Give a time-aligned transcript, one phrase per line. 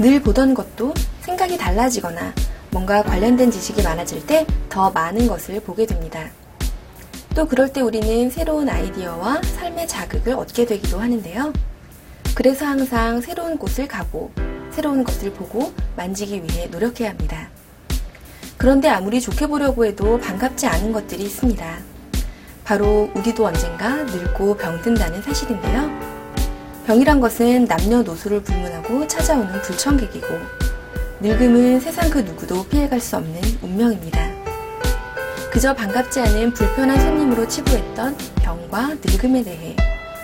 [0.00, 2.32] 늘 보던 것도 생각이 달라지거나
[2.70, 6.30] 뭔가 관련된 지식이 많아질 때 더 많은 것을 보게 됩니다.
[7.34, 11.52] 또 그럴 때 우리는 새로운 아이디어와 삶의 자극을 얻게 되기도 하는데요.
[12.34, 14.30] 그래서 항상 새로운 곳을 가고
[14.70, 17.50] 새로운 것을 보고 만지기 위해 노력해야 합니다.
[18.56, 21.78] 그런데 아무리 좋게 보려고 해도 반갑지 않은 것들이 있습니다.
[22.64, 26.19] 바로 우리도 언젠가 늙고 병든다는 사실인데요.
[26.90, 30.26] 병이란 것은 남녀노소를 불문하고 찾아오는 불청객이고
[31.20, 34.28] 늙음은 세상 그 누구도 피해갈 수 없는 운명입니다.
[35.52, 39.76] 그저 반갑지 않은 불편한 손님으로 치부했던 병과 늙음에 대해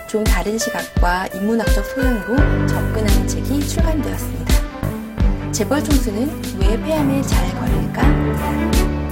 [0.09, 2.35] 좀 다른 시각과 인문학적 소양으로
[2.67, 5.51] 접근하는 책이 출간되었습니다.
[5.53, 9.06] 재벌 총수는 왜 폐암에 잘 걸릴까?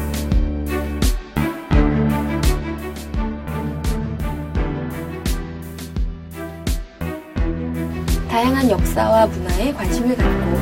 [8.36, 10.58] 다양한 역사와 문화에 관심을 갖고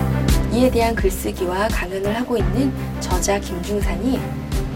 [0.51, 4.19] 이에 대한 글쓰기와 강연을 하고 있는 저자 김중산이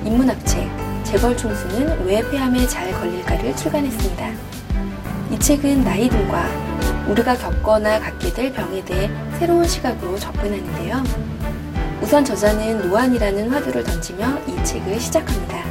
[0.03, 0.67] 인문학책
[1.03, 4.31] 재벌 총수는 왜 폐암에 잘 걸릴까를 출간했습니다.
[5.31, 6.47] 이 책은 나이들과
[7.07, 11.03] 우리가 겪거나 갖게 될 병에 대해 새로운 시각으로 접근하는데요.
[12.01, 15.63] 우선 저자는 노안이라는 화두를 던지며 이 책을 시작합니다.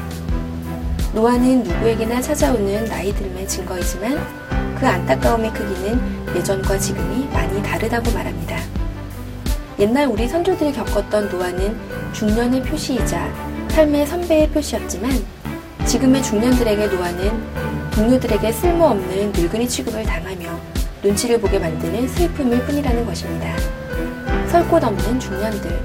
[1.13, 6.01] 노안은 누구에게나 찾아오는 나이 들의 증거이지만 그 안타까움의 크기는
[6.37, 8.59] 예전과 지금이 많이 다르다고 말합니다.
[9.79, 11.77] 옛날 우리 선조들이 겪었던 노안은
[12.13, 13.33] 중년의 표시이자
[13.71, 15.13] 삶의 선배의 표시였지만
[15.87, 20.59] 지금의 중년들에게 노안은 동료들에게 쓸모없는 늙은이 취급을 당하며
[21.03, 23.57] 눈치를 보게 만드는 슬픔일 뿐이라는 것입니다.
[24.49, 25.81] 설 곳 없는 중년들,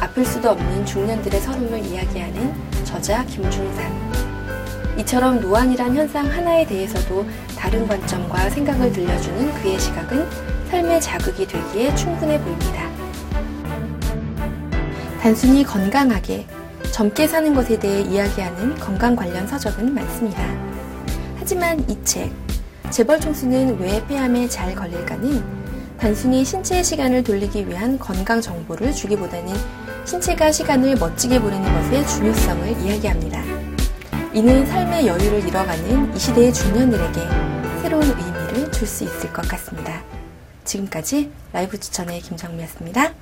[0.00, 3.92] 아플 수도 없는 중년들의 서름을 이야기하는 저자 김중산.
[4.98, 7.26] 이처럼 노안이란 현상 하나에 대해서도
[7.66, 10.24] 다른 관점과 생각을 들려주는 그의 시각은
[10.70, 12.88] 삶의 자극이 되기에 충분해 보입니다.
[15.20, 16.46] 단순히 건강하게,
[16.92, 20.46] 젊게 사는 것에 대해 이야기하는 건강 관련 서적은 많습니다.
[21.40, 22.30] 하지만 이 책,
[22.90, 25.42] 재벌 총수는 왜 폐암에 잘 걸릴까는
[25.98, 29.52] 단순히 신체의 시간을 돌리기 위한 건강 정보를 주기보다는
[30.04, 33.42] 신체가 시간을 멋지게 보내는 것의 중요성을 이야기합니다.
[34.32, 37.55] 이는 삶의 여유를 잃어가는 이 시대의 중년들에게
[37.86, 40.02] 새로운 의미를 줄 수 있을 것 같습니다.
[40.64, 43.14] 지금까지 라이브 추천의 김정미였습니다.